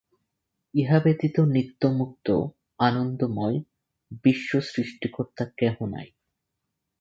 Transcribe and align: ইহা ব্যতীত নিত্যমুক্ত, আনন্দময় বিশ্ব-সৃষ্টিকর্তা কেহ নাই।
ইহা 0.73 0.99
ব্যতীত 0.99 1.35
নিত্যমুক্ত, 1.47 2.27
আনন্দময় 2.79 3.57
বিশ্ব-সৃষ্টিকর্তা 4.23 5.43
কেহ 5.57 5.75
নাই। 5.85 6.07